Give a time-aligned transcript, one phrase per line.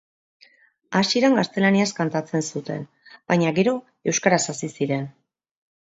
[0.99, 2.89] Hasieran gaztelaniaz kantatzen zuten
[3.33, 3.77] baina gero
[4.13, 5.11] euskaraz hasi ziren.